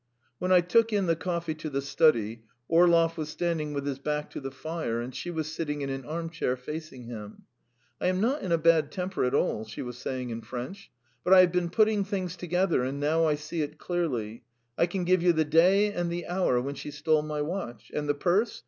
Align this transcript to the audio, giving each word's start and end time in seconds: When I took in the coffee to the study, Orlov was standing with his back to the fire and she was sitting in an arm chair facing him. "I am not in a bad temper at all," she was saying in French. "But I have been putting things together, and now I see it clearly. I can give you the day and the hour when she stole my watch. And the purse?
When 0.39 0.51
I 0.51 0.61
took 0.61 0.91
in 0.91 1.05
the 1.05 1.15
coffee 1.15 1.53
to 1.53 1.69
the 1.69 1.79
study, 1.79 2.41
Orlov 2.67 3.19
was 3.19 3.29
standing 3.29 3.71
with 3.71 3.85
his 3.85 3.99
back 3.99 4.31
to 4.31 4.41
the 4.41 4.49
fire 4.49 4.99
and 4.99 5.13
she 5.13 5.29
was 5.29 5.51
sitting 5.53 5.81
in 5.81 5.91
an 5.91 6.05
arm 6.05 6.31
chair 6.31 6.57
facing 6.57 7.03
him. 7.03 7.43
"I 7.99 8.07
am 8.07 8.19
not 8.19 8.41
in 8.41 8.51
a 8.51 8.57
bad 8.57 8.91
temper 8.91 9.25
at 9.25 9.35
all," 9.35 9.63
she 9.63 9.83
was 9.83 9.99
saying 9.99 10.31
in 10.31 10.41
French. 10.41 10.89
"But 11.23 11.35
I 11.35 11.41
have 11.41 11.51
been 11.51 11.69
putting 11.69 12.03
things 12.03 12.35
together, 12.35 12.81
and 12.83 12.99
now 12.99 13.27
I 13.27 13.35
see 13.35 13.61
it 13.61 13.77
clearly. 13.77 14.43
I 14.75 14.87
can 14.87 15.03
give 15.05 15.21
you 15.21 15.33
the 15.33 15.45
day 15.45 15.93
and 15.93 16.11
the 16.11 16.25
hour 16.25 16.59
when 16.59 16.73
she 16.73 16.89
stole 16.89 17.21
my 17.21 17.43
watch. 17.43 17.91
And 17.93 18.09
the 18.09 18.15
purse? 18.15 18.59